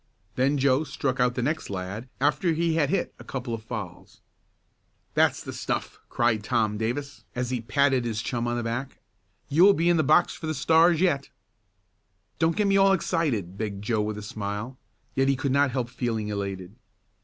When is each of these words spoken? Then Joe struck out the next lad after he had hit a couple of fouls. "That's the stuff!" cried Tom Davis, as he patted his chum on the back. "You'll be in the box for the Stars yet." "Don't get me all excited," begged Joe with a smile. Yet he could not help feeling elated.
Then 0.33 0.57
Joe 0.57 0.83
struck 0.83 1.19
out 1.19 1.35
the 1.35 1.43
next 1.43 1.69
lad 1.69 2.09
after 2.19 2.53
he 2.53 2.73
had 2.73 2.89
hit 2.89 3.13
a 3.19 3.23
couple 3.23 3.53
of 3.53 3.61
fouls. 3.63 4.19
"That's 5.13 5.43
the 5.43 5.53
stuff!" 5.53 5.99
cried 6.09 6.43
Tom 6.43 6.75
Davis, 6.75 7.23
as 7.35 7.51
he 7.51 7.61
patted 7.61 8.03
his 8.03 8.23
chum 8.23 8.47
on 8.47 8.57
the 8.57 8.63
back. 8.63 8.99
"You'll 9.47 9.75
be 9.75 9.89
in 9.91 9.97
the 9.97 10.03
box 10.03 10.33
for 10.33 10.47
the 10.47 10.55
Stars 10.55 11.01
yet." 11.01 11.29
"Don't 12.39 12.55
get 12.55 12.65
me 12.65 12.77
all 12.77 12.93
excited," 12.93 13.59
begged 13.59 13.83
Joe 13.83 14.01
with 14.01 14.17
a 14.17 14.23
smile. 14.23 14.75
Yet 15.13 15.27
he 15.29 15.35
could 15.35 15.51
not 15.51 15.69
help 15.69 15.87
feeling 15.91 16.29
elated. 16.29 16.73